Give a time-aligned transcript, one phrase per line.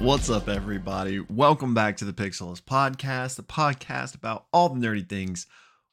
[0.00, 1.18] What's up, everybody?
[1.18, 5.48] Welcome back to the Pixelist Podcast, the podcast about all the nerdy things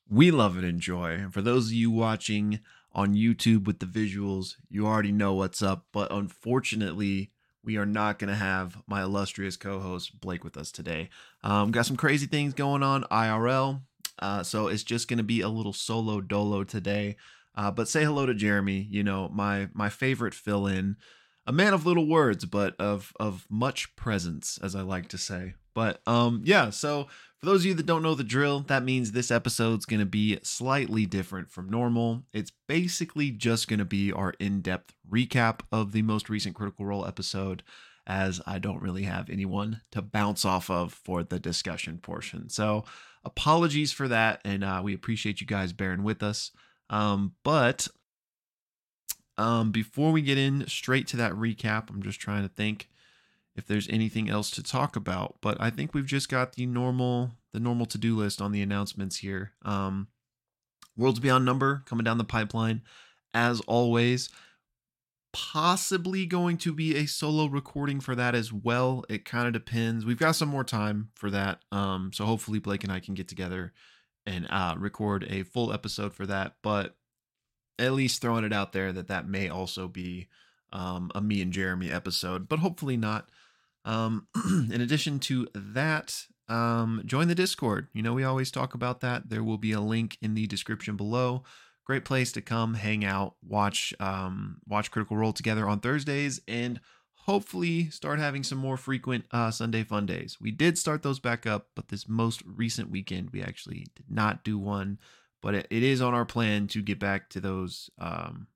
[0.08, 1.14] we love and enjoy.
[1.14, 2.60] And for those of you watching
[2.94, 5.88] on YouTube with the visuals, you already know what's up.
[5.92, 7.32] But unfortunately,
[7.64, 11.10] we are not going to have my illustrious co-host Blake with us today.
[11.43, 13.82] Um, got some crazy things going on IRL,
[14.20, 17.18] uh, so it's just going to be a little solo dolo today.
[17.56, 18.87] Uh, but say hello to Jeremy.
[18.90, 20.98] You know my my favorite fill-in,
[21.48, 25.54] a man of little words, but of of much presence, as I like to say.
[25.74, 26.70] But um, yeah.
[26.70, 27.08] So
[27.40, 30.40] for those of you that don't know the drill, that means this episode's to be
[30.42, 32.23] slightly different from normal.
[32.34, 37.06] It's basically just to be our in depth recap of the most recent Critical Role
[37.06, 37.62] episode,
[38.08, 42.50] as I don't really have anyone to bounce off of for the discussion portion.
[42.50, 42.86] So
[43.26, 46.52] apologies for that, and uh, we appreciate you guys bearing with us.
[46.90, 47.88] Um, but
[49.38, 52.89] um, before we get in straight to that recap, I'm just trying to think
[53.55, 55.36] if there's anything else to talk about.
[55.41, 58.61] But I think we've just got the normal the normal to do list on the
[58.61, 59.52] announcements here.
[59.63, 60.08] Um,
[60.97, 62.81] Worlds Beyond Number coming down the pipeline,
[63.33, 64.30] as always.
[65.33, 69.03] Possibly going to be a solo recording for that as well.
[69.09, 70.06] It kind of depends.
[70.06, 71.59] We've got some more time for that.
[71.73, 73.73] Um, so hopefully Blake and I can get together
[74.25, 76.53] and uh, record a full episode for that.
[76.61, 76.95] But
[77.78, 80.28] at least throwing it out there that that may also be
[80.72, 83.30] um, a me and Jeremy episode, but hopefully not.
[83.86, 84.28] Um,
[84.72, 87.88] in addition to that, um, join the Discord.
[87.94, 89.30] You know, we always talk about that.
[89.30, 91.44] There will be a link in the description below.
[91.86, 96.80] Great place to come hang out, watch um, watch Critical Role together on Thursdays, and
[97.26, 100.38] hopefully start having some more frequent uh, Sunday fun days.
[100.42, 104.44] We did start those back up, but this most recent weekend we actually did not
[104.44, 104.98] do one.
[105.46, 108.47] But it, it is on our plan to get back to those um,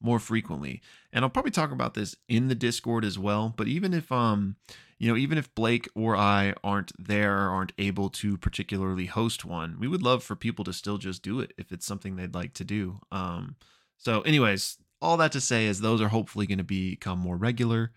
[0.00, 0.80] more frequently.
[1.12, 3.52] And I'll probably talk about this in the Discord as well.
[3.56, 4.54] But even if um,
[4.96, 9.76] you know, even if Blake or I aren't there, aren't able to particularly host one,
[9.80, 12.54] we would love for people to still just do it if it's something they'd like
[12.54, 13.00] to do.
[13.10, 13.56] Um,
[13.98, 17.90] so, anyways, all that to say is those are hopefully going to become more regular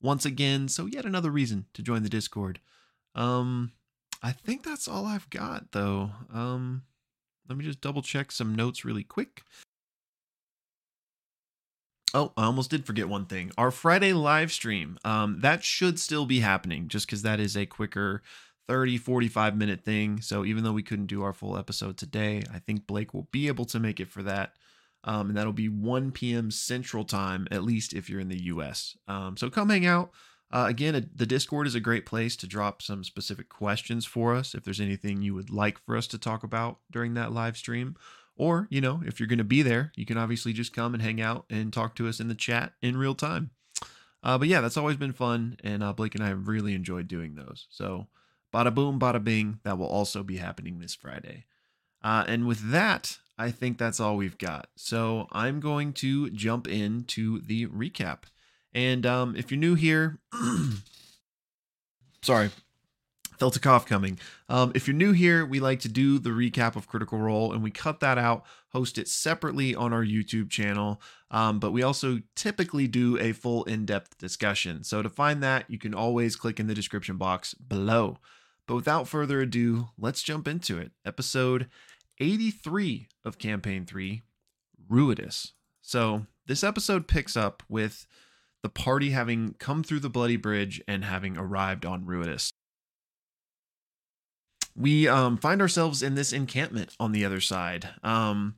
[0.00, 0.68] once again.
[0.68, 2.60] So, yet another reason to join the Discord.
[3.14, 3.72] Um,
[4.22, 6.12] I think that's all I've got though.
[6.32, 6.84] Um,
[7.50, 9.42] let me just double check some notes really quick.
[12.14, 13.50] Oh, I almost did forget one thing.
[13.58, 17.66] Our Friday live stream, um, that should still be happening just because that is a
[17.66, 18.22] quicker
[18.68, 20.20] 30, 45 minute thing.
[20.20, 23.48] So even though we couldn't do our full episode today, I think Blake will be
[23.48, 24.54] able to make it for that.
[25.02, 26.52] Um, and that'll be 1 p.m.
[26.52, 28.96] Central Time, at least if you're in the US.
[29.08, 30.10] Um, so come hang out.
[30.52, 34.54] Uh, again, the Discord is a great place to drop some specific questions for us
[34.54, 37.96] if there's anything you would like for us to talk about during that live stream.
[38.36, 41.02] Or, you know, if you're going to be there, you can obviously just come and
[41.02, 43.50] hang out and talk to us in the chat in real time.
[44.22, 45.56] Uh, but yeah, that's always been fun.
[45.62, 47.66] And uh, Blake and I have really enjoyed doing those.
[47.70, 48.08] So,
[48.52, 51.44] bada boom, bada bing, that will also be happening this Friday.
[52.02, 54.68] Uh, and with that, I think that's all we've got.
[54.74, 58.24] So, I'm going to jump into the recap.
[58.74, 60.18] And um, if you're new here,
[62.22, 62.50] sorry,
[63.38, 64.18] felt a cough coming.
[64.48, 67.62] Um, if you're new here, we like to do the recap of Critical Role, and
[67.62, 71.00] we cut that out, host it separately on our YouTube channel.
[71.30, 74.84] Um, but we also typically do a full in-depth discussion.
[74.84, 78.18] So to find that, you can always click in the description box below.
[78.66, 80.92] But without further ado, let's jump into it.
[81.04, 81.68] Episode
[82.20, 84.22] 83 of Campaign 3,
[84.88, 85.52] Ruidus.
[85.80, 88.06] So this episode picks up with
[88.62, 92.50] the party having come through the Bloody Bridge and having arrived on Ruidus
[94.80, 97.88] we um, find ourselves in this encampment on the other side.
[98.02, 98.56] Um,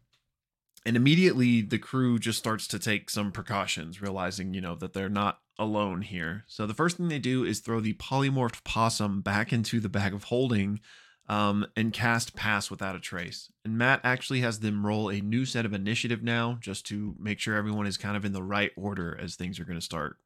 [0.85, 5.09] and immediately the crew just starts to take some precautions, realizing, you know, that they're
[5.09, 6.45] not alone here.
[6.47, 10.13] So the first thing they do is throw the polymorphed possum back into the bag
[10.15, 10.81] of holding
[11.29, 13.51] um, and cast Pass Without a Trace.
[13.65, 17.39] And Matt actually has them roll a new set of initiative now just to make
[17.39, 20.17] sure everyone is kind of in the right order as things are going to start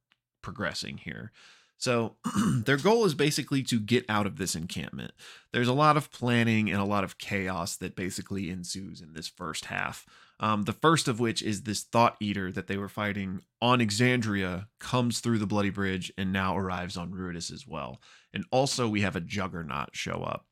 [0.42, 1.32] progressing here.
[1.78, 2.16] So
[2.64, 5.12] their goal is basically to get out of this encampment.
[5.52, 9.28] There's a lot of planning and a lot of chaos that basically ensues in this
[9.28, 10.06] first half.
[10.38, 14.66] Um, the first of which is this Thought Eater that they were fighting on Exandria
[14.78, 18.00] comes through the Bloody Bridge and now arrives on Ruidus as well.
[18.34, 20.46] And also we have a Juggernaut show up.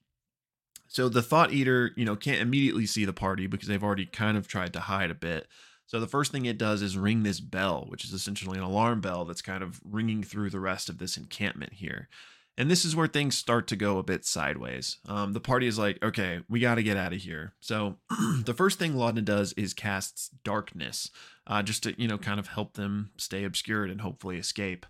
[0.89, 4.37] So the Thought Eater, you know, can't immediately see the party because they've already kind
[4.37, 5.49] of tried to hide a bit.
[5.87, 9.01] So the first thing it does is ring this bell, which is essentially an alarm
[9.01, 12.09] bell that's kind of ringing through the rest of this encampment here.
[12.57, 14.99] And this is where things start to go a bit sideways.
[15.09, 17.55] Um, the party is like, okay, we got to get out of here.
[17.61, 17.97] So
[18.45, 21.11] the first thing Laudna does is casts darkness,
[21.47, 24.87] uh, just to you know kind of help them stay obscured and hopefully escape.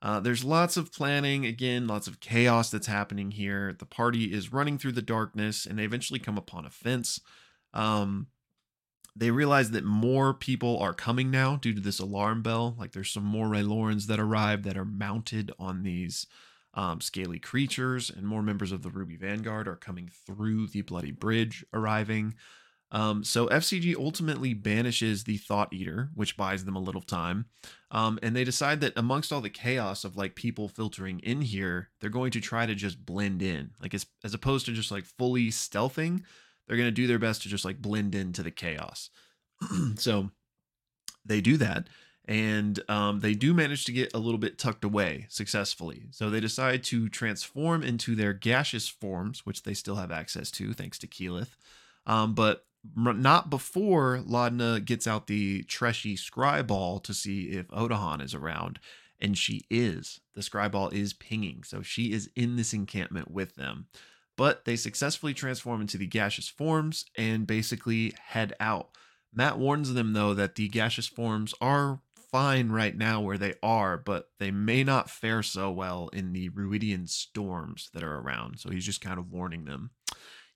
[0.00, 3.74] Uh, there's lots of planning, again, lots of chaos that's happening here.
[3.76, 7.20] The party is running through the darkness and they eventually come upon a fence.
[7.74, 8.28] Um,
[9.16, 12.76] they realize that more people are coming now due to this alarm bell.
[12.78, 16.26] Like there's some more Raylorans that arrive that are mounted on these
[16.74, 21.10] um, scaly creatures, and more members of the Ruby Vanguard are coming through the Bloody
[21.10, 22.34] Bridge, arriving.
[22.90, 27.46] Um, so FCG ultimately banishes the Thought Eater, which buys them a little time.
[27.90, 31.90] Um, and they decide that amongst all the chaos of like people filtering in here,
[32.00, 35.04] they're going to try to just blend in, like as, as opposed to just like
[35.04, 36.22] fully stealthing.
[36.66, 39.10] They're going to do their best to just like blend into the chaos.
[39.96, 40.30] so
[41.24, 41.88] they do that
[42.28, 46.04] and um, they do manage to get a little bit tucked away successfully.
[46.10, 50.74] So they decide to transform into their gaseous forms, which they still have access to
[50.74, 51.56] thanks to Keyleth,
[52.06, 58.34] um, but not before Laudna gets out the Treshy Scryball to see if Otohan is
[58.34, 58.80] around.
[59.20, 60.20] And she is.
[60.34, 63.86] The Scryball is pinging, so she is in this encampment with them.
[64.36, 68.90] But they successfully transform into the gaseous forms and basically head out.
[69.34, 72.00] Matt warns them, though, that the gaseous forms are
[72.30, 76.50] fine right now where they are, but they may not fare so well in the
[76.50, 78.60] Ruidian storms that are around.
[78.60, 79.90] So he's just kind of warning them.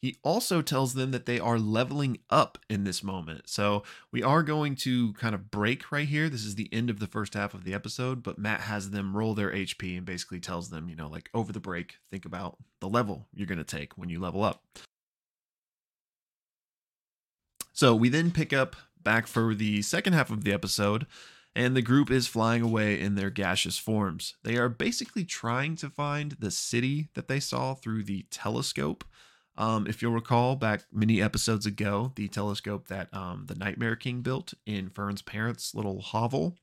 [0.02, 3.48] He also tells them that they are leveling up in this moment.
[3.48, 6.28] So we are going to kind of break right here.
[6.28, 9.16] This is the end of the first half of the episode, but Matt has them
[9.16, 12.56] roll their HP and basically tells them, you know, like over the break, think about
[12.80, 14.64] the level you're going to take when you level up.
[17.72, 21.06] So we then pick up back for the second half of the episode,
[21.54, 24.34] and the group is flying away in their gaseous forms.
[24.42, 29.04] They are basically trying to find the city that they saw through the telescope.
[29.56, 34.22] Um, if you'll recall, back many episodes ago, the telescope that um, the Nightmare King
[34.22, 36.56] built in Fearne's parents' little hovel.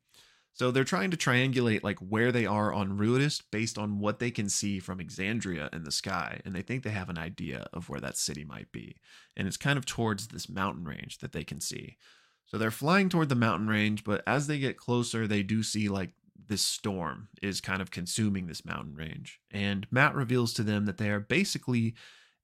[0.54, 4.32] So they're trying to triangulate like where they are on Ruidus based on what they
[4.32, 7.88] can see from Exandria in the sky, and they think they have an idea of
[7.88, 8.98] where that city might be.
[9.38, 11.98] And it's kind of towards this mountain range that they can see.
[12.46, 15.88] So they're flying toward the mountain range, but as they get closer, they do see
[15.88, 16.12] like
[16.48, 19.40] this storm is kind of consuming this mountain range.
[19.52, 21.94] And Matt reveals to them that they are basically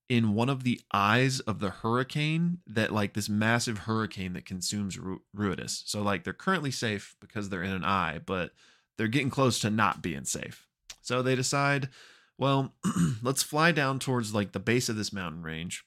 [0.08, 5.00] in one of the eyes of the hurricane that like this massive hurricane that consumes
[5.00, 5.84] Ru- Ruidus.
[5.86, 8.52] So like they're currently safe because they're in an eye, but
[8.98, 10.68] they're getting close to not being safe.
[11.02, 11.90] So they decide,
[12.38, 12.74] well,
[13.24, 15.84] let's fly down towards like the base of this mountain range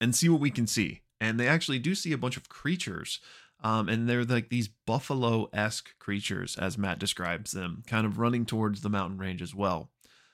[0.00, 3.20] and see what we can see and they actually do see a bunch of creatures.
[3.62, 8.44] Um, and they're like these buffalo esque creatures, as Matt describes them, kind of running
[8.44, 9.88] towards the mountain range as well.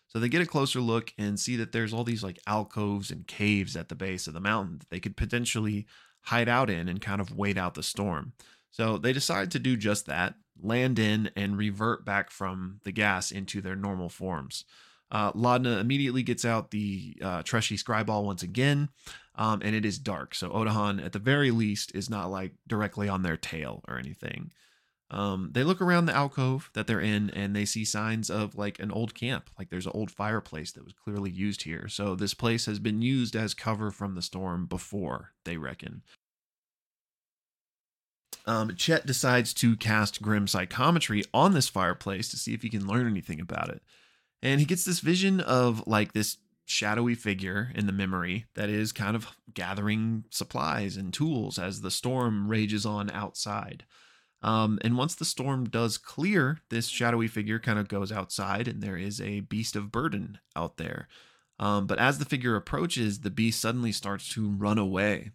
[0.09, 3.27] So they get a closer look and see that there's all these like alcoves and
[3.27, 5.87] caves at the base of the mountain that they could potentially
[6.23, 8.33] hide out in and kind of wait out the storm.
[8.71, 13.31] So they decide to do just that, land in and revert back from the gas
[13.31, 14.65] into their normal forms.
[15.11, 18.91] Uh, Laudna immediately gets out the uh, Treshy Scryball once again,
[19.37, 20.35] um, and it is dark.
[20.35, 24.53] So Otohan, at the very least, is not like directly on their tail or anything.
[25.11, 28.79] Um, they look around the alcove that they're in and they see signs of like
[28.79, 29.49] an old camp.
[29.59, 31.89] Like there's an old fireplace that was clearly used here.
[31.89, 36.03] So this place has been used as cover from the storm before, they reckon.
[38.45, 42.87] Um, Chet decides to cast Grim Psychometry on this fireplace to see if he can
[42.87, 43.83] learn anything about it.
[44.43, 48.93] And he gets this vision of like this shadowy figure in the memory that is
[48.93, 53.85] kind of gathering supplies and tools as the storm rages on outside.
[54.41, 58.83] Um, and once the storm does clear, this shadowy figure kind of goes outside, and
[58.83, 61.09] there is a beast of burden out there.
[61.59, 65.33] Um, but as the figure approaches, the beast suddenly starts to run away.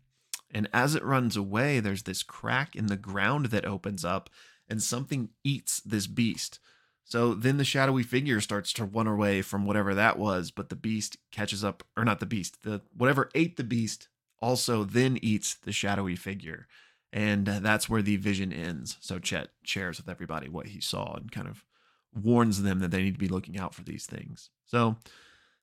[0.52, 4.30] And as it runs away, there's this crack in the ground that opens up,
[4.70, 6.60] and something eats this beast.
[7.04, 10.76] So then the shadowy figure starts to run away from whatever that was, but the
[10.78, 14.08] beast catches up, or not the beast, the whatever ate the beast
[14.40, 16.68] also then eats the shadowy figure.
[17.14, 18.98] And that's where the vision ends.
[19.00, 21.64] So Chet shares with everybody what he saw and kind of
[22.12, 24.50] warns them that they need to be looking out for these things.
[24.66, 24.98] So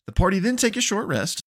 [0.07, 1.43] the party then take a short rest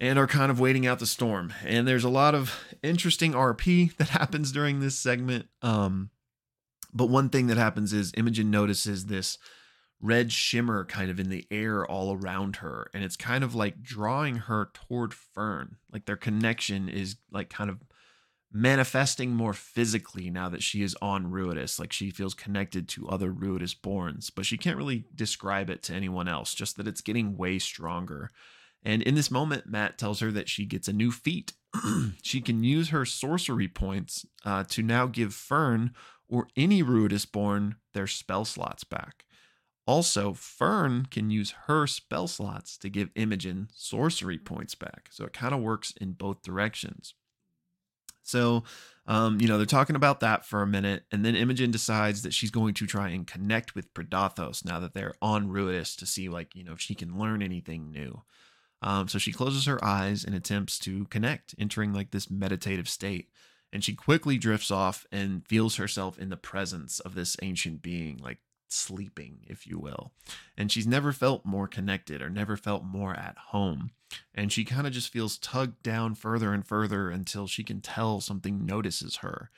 [0.00, 1.52] and are kind of waiting out the storm.
[1.64, 5.46] And there's a lot of interesting RP that happens during this segment.
[5.60, 6.08] Um,
[6.94, 9.36] but one thing that happens is Imogen notices this
[10.00, 12.90] red shimmer kind of in the air all around her.
[12.94, 15.76] And it's kind of like drawing her toward Fearne.
[15.92, 17.78] Like their connection is like kind of
[18.56, 21.80] manifesting more physically now that she is on Ruidus.
[21.80, 25.92] Like she feels connected to other Ruidus borns, but she can't really describe it to
[25.92, 28.30] anyone else, just that it's getting way stronger.
[28.84, 31.52] And in this moment, Matt tells her that she gets a new feat.
[32.22, 35.90] she can use her sorcery points uh, to now give Fearne
[36.28, 39.24] or any Ruidus born their spell slots back.
[39.86, 45.08] Also, Fearne can use her spell slots to give Imogen sorcery points back.
[45.10, 47.14] So it kind of works in both directions.
[48.24, 48.64] So,
[49.06, 52.34] um, you know, they're talking about that for a minute, and then Imogen decides that
[52.34, 56.28] she's going to try and connect with Predathos now that they're on Ruidus to see,
[56.28, 58.22] like, you know, if she can learn anything new.
[58.82, 63.28] Um, so she closes her eyes and attempts to connect, entering like this meditative state.
[63.72, 68.18] And she quickly drifts off and feels herself in the presence of this ancient being,
[68.18, 68.38] like
[68.74, 70.12] sleeping, if you will.
[70.56, 73.90] And she's never felt more connected or never felt more at home.
[74.34, 78.20] And she kind of just feels tugged down further and further until she can tell
[78.20, 79.50] something notices her.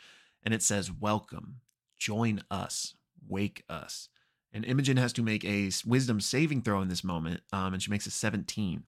[0.43, 1.61] And it says, Welcome,
[1.99, 2.95] join us,
[3.29, 4.09] wake us.
[4.53, 7.91] And Imogen has to make a wisdom saving throw in this moment, um, and she
[7.91, 8.85] makes a 17.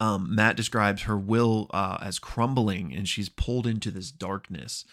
[0.00, 4.84] Um, Matt describes her will uh, as crumbling, and she's pulled into this darkness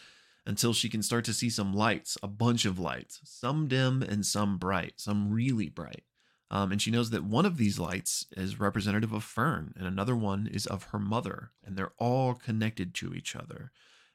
[0.46, 4.26] until she can start to see some lights, a bunch of lights, some dim and
[4.26, 6.04] some bright, some really bright.
[6.52, 10.16] Um, and she knows that one of these lights is representative of Fearne, and another
[10.16, 13.72] one is of her mother, and they're all connected to each other.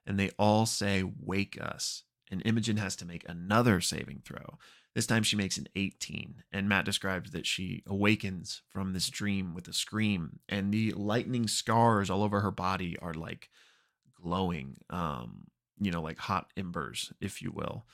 [0.07, 2.05] And they all say, Wake us.
[2.31, 4.59] And Imogen has to make another saving throw.
[4.95, 9.55] This time she makes an 18, and Matt describes that she awakens from this dream
[9.55, 13.49] with a scream, and the lightning scars all over her body are like
[14.15, 14.77] glowing.
[14.91, 15.47] Um,
[15.81, 17.85] you know, like hot embers, if you will.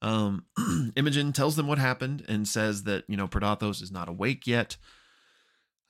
[0.00, 0.46] Um,
[0.96, 4.76] Imogen tells them what happened and says that, you know, Predathos is not awake yet.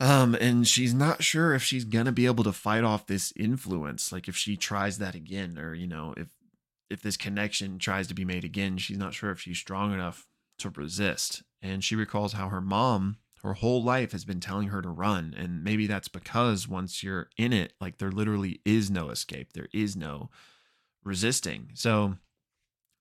[0.00, 4.10] Um, and she's not sure if she's gonna be able to fight off this influence,
[4.10, 6.28] like if she tries that again, or you know, if
[6.90, 10.26] if this connection tries to be made again, she's not sure if she's strong enough
[10.58, 11.42] to resist.
[11.62, 15.34] And she recalls how her mom, her whole life, has been telling her to run.
[15.38, 19.52] And maybe that's because once you're in it, like there literally is no escape.
[19.52, 20.30] There is no
[21.04, 21.70] resisting.
[21.74, 22.16] So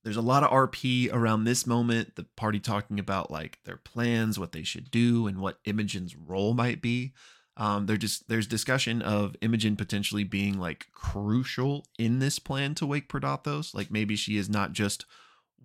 [0.04, 2.16] there's a lot of RP around this moment.
[2.16, 6.54] The party talking about like their plans, what they should do, and what Imogen's role
[6.54, 7.14] might be.
[7.58, 12.86] Um, there just there's discussion of Imogen potentially being like crucial in this plan to
[12.86, 13.76] wake Predathos.
[13.76, 15.06] Like maybe she is not just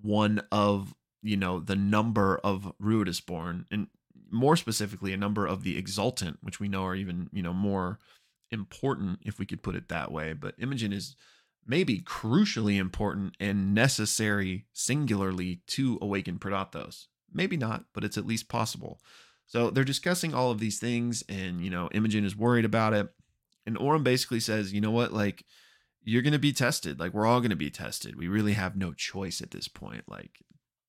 [0.02, 3.86] one of you know the number of Ruidus born, and
[4.30, 8.00] more specifically a number of the Exultant, which we know are even you know more
[8.50, 10.34] important if we could put it that way.
[10.34, 11.16] But Imogen is
[11.66, 17.06] maybe crucially important and necessary singularly to awaken Predathos.
[17.32, 19.00] Maybe not, but it's at least possible.
[19.46, 23.08] So they're discussing all of these things, and you know, Imogen is worried about it.
[23.64, 25.44] And Orym basically says, you know what, like
[26.02, 27.00] you're gonna be tested.
[27.00, 28.16] Like we're all gonna be tested.
[28.16, 30.04] We really have no choice at this point.
[30.08, 30.40] Like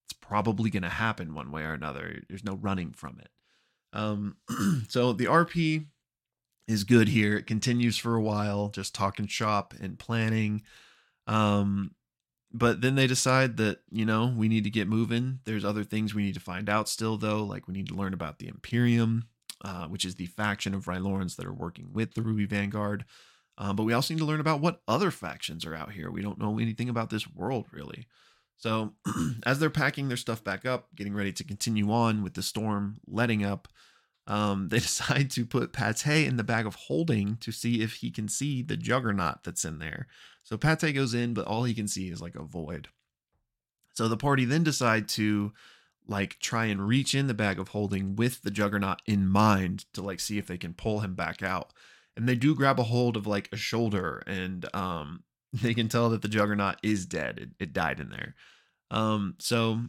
[0.06, 2.22] it's probably gonna happen one way or another.
[2.30, 3.30] There's no running from it.
[3.94, 4.38] Um,
[4.90, 5.88] so the RP
[6.68, 7.38] is good here.
[7.38, 10.64] It continues for a while, just talking shop and planning.
[11.26, 11.92] Um,
[12.52, 15.40] but then they decide that, you know, we need to get moving.
[15.46, 17.44] There's other things we need to find out still, though.
[17.44, 19.28] Like we need to learn about the Imperium,
[19.64, 23.06] uh, which is the faction of Rylorans that are working with the Ruby Vanguard.
[23.58, 26.12] Um, but we also need to learn about what other factions are out here.
[26.12, 28.08] We don't know anything about this world, really.
[28.58, 28.94] So,
[29.46, 32.98] as they're packing their stuff back up, getting ready to continue on with the storm
[33.08, 33.68] letting up,
[34.28, 38.12] um, they decide to put Pate in the bag of holding to see if he
[38.12, 40.08] can see the juggernaut that's in there.
[40.44, 42.90] So Pate goes in, but all he can see is like a void.
[43.96, 45.54] So the party then decide to
[46.08, 50.02] like try and reach in the bag of holding with the juggernaut in mind to
[50.02, 51.74] like see if they can pull him back out.
[52.16, 56.10] And they do grab a hold of like a shoulder and um they can tell
[56.10, 57.40] that the juggernaut is dead.
[57.40, 58.36] It, it died in there.
[58.92, 59.82] Um so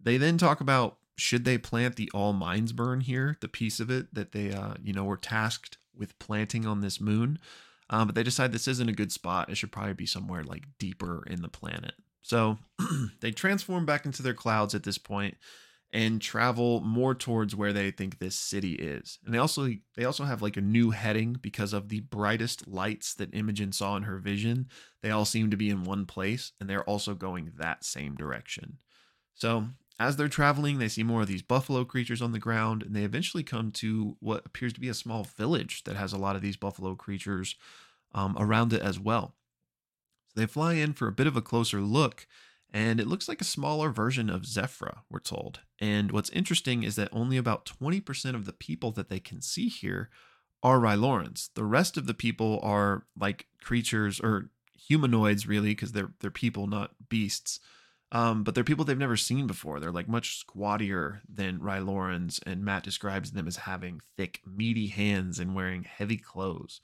[0.00, 3.90] they then talk about should they plant the all mines burn here, the piece of
[3.90, 7.38] it that they, uh, you know, were tasked with planting on this moon?
[7.88, 9.48] Um, but they decide this isn't a good spot.
[9.48, 11.94] It should probably be somewhere like deeper in the planet.
[12.22, 12.58] So
[13.20, 15.36] they transform back into their clouds at this point
[15.92, 19.18] and travel more towards where they think this city is.
[19.24, 23.14] And they also they also have like a new heading because of the brightest lights
[23.14, 24.68] that Imogen saw in her vision.
[25.02, 28.78] They all seem to be in one place and they're also going that same direction.
[29.36, 29.68] So
[29.98, 33.04] as they're traveling, they see more of these buffalo creatures on the ground, and they
[33.04, 36.42] eventually come to what appears to be a small village that has a lot of
[36.42, 37.56] these buffalo creatures
[38.14, 39.34] um, around it as well.
[40.28, 42.26] So they fly in for a bit of a closer look,
[42.70, 45.60] and it looks like a smaller version of Zephrah, we're told.
[45.80, 49.68] And what's interesting is that only about 20% of the people that they can see
[49.68, 50.10] here
[50.62, 51.50] are Rylorans.
[51.54, 56.66] The rest of the people are like creatures or humanoids, really, because they're they're people,
[56.66, 57.60] not beasts.
[58.12, 59.80] Um, but they're people they've never seen before.
[59.80, 65.38] They're like much squattier than Rylorans, and Matt describes them as having thick, meaty hands
[65.38, 66.80] and wearing heavy clothes.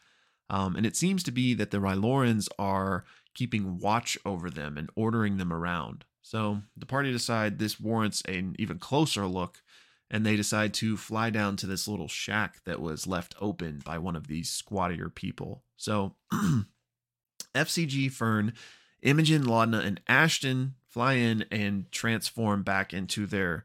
[0.51, 4.91] Um, and it seems to be that the Rylorans are keeping watch over them and
[4.97, 6.05] ordering them around.
[6.23, 9.63] So the party decide this warrants an even closer look,
[10.11, 13.99] and they decide to fly down to this little shack that was left open by
[13.99, 15.63] one of these squattier people.
[15.77, 16.17] So
[17.55, 18.53] FCG, Fearne,
[19.01, 23.65] Imogen, Laudna, and Ashton fly in and transform back into their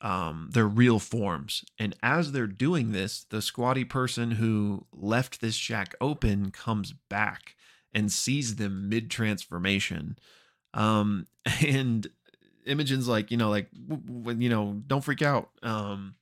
[0.00, 1.62] um, their real forms.
[1.78, 7.54] And as they're doing this, the squatty person who left this shack open comes back
[7.92, 10.16] and sees them mid transformation.
[10.72, 11.26] Um,
[11.66, 12.06] and
[12.64, 15.50] Imogen's like, you know, like, you know, don't freak out.
[15.62, 16.14] Um,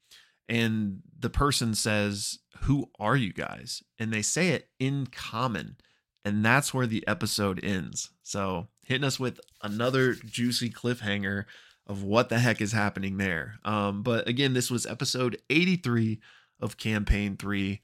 [0.48, 3.82] and the person says, Who are you guys?
[3.98, 5.76] And they say it in common.
[6.24, 8.10] And that's where the episode ends.
[8.22, 11.44] So, hitting us with another juicy cliffhanger
[11.86, 13.58] of what the heck is happening there.
[13.62, 16.18] Um, but again, this was episode 83
[16.58, 17.80] of Campaign 3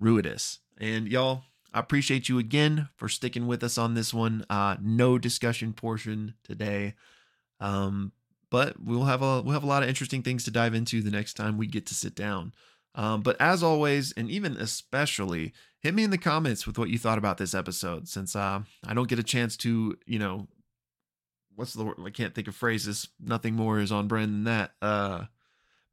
[0.00, 0.58] Ruidus.
[0.78, 4.46] And y'all, I appreciate you again for sticking with us on this one.
[4.48, 6.94] Uh, no discussion portion today.
[7.60, 8.12] Um,
[8.50, 11.10] but we'll have a we'll have a lot of interesting things to dive into the
[11.10, 12.54] next time we get to sit down.
[12.94, 16.98] Um, but as always, and even especially, hit me in the comments with what you
[16.98, 20.48] thought about this episode, since uh, I don't get a chance to, you know,
[21.54, 21.96] what's the word?
[22.04, 23.08] I can't think of phrases.
[23.20, 24.72] Nothing more is on brand than that.
[24.80, 25.24] Uh,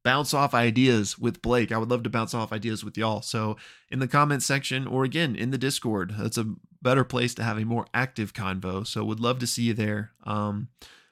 [0.04, 1.72] bounce off ideas with Blake.
[1.72, 3.24] I would love to bounce off ideas with y'all.
[3.24, 3.58] So
[3.90, 7.58] in the comment section or again in the Discord, that's a better place to have
[7.58, 8.86] a more active convo.
[8.86, 10.12] So would love to see you there.
[10.24, 10.70] Um,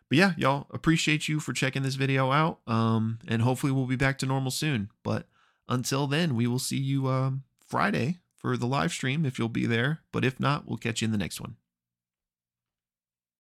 [0.10, 2.60] but yeah, y'all appreciate you for checking this video out.
[2.68, 4.92] Um, and hopefully we'll be back to normal soon.
[5.04, 5.28] But
[5.68, 9.66] until then, we will see you um, Friday for the live stream if you'll be
[9.66, 10.02] there.
[10.12, 11.56] But if not, we'll catch you in the next one.